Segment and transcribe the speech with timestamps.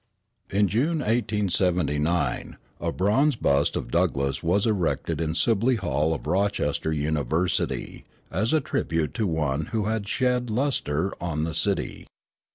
[0.49, 6.91] In June, 1879, a bronze bust of Douglass was erected in Sibley Hall of Rochester
[6.91, 12.07] University as a tribute to one who had shed lustre on the city.